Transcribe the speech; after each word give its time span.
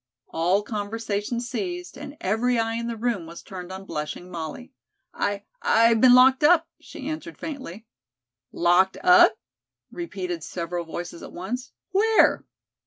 All 0.29 0.63
conversation 0.63 1.39
ceased, 1.39 1.95
and 1.95 2.17
every 2.19 2.57
eye 2.57 2.73
in 2.73 2.87
the 2.87 2.97
room 2.97 3.27
was 3.27 3.43
turned 3.43 3.71
on 3.71 3.85
blushing 3.85 4.31
Molly. 4.31 4.73
"I 5.13 5.43
I've 5.61 6.01
been 6.01 6.15
locked 6.15 6.43
up," 6.43 6.67
she 6.79 7.07
answered 7.07 7.37
faintly. 7.37 7.85
"Locked 8.51 8.97
up?" 9.03 9.37
repeated 9.91 10.43
several 10.43 10.85
voices 10.85 11.21
at 11.21 11.31
once. 11.33 11.71
"Where?" 11.91 12.43